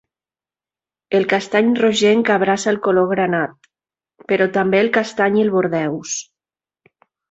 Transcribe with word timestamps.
El 1.19 1.27
castany 1.33 1.69
rogenc 1.81 2.33
abraça 2.37 2.71
el 2.73 2.81
color 2.89 3.07
granat, 3.13 3.71
però 4.33 4.51
també 4.59 4.85
el 4.85 4.93
castany 5.01 5.41
i 5.43 5.49
el 5.49 5.57
bordeus. 5.61 6.21